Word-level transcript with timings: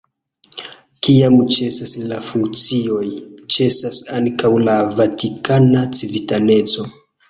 Kiam 1.07 1.35
ĉesas 1.57 1.93
la 2.13 2.17
funkcioj, 2.31 3.05
ĉesas 3.59 4.03
ankaŭ 4.19 4.55
la 4.67 4.79
vatikana 5.01 5.89
civitaneco. 6.05 6.93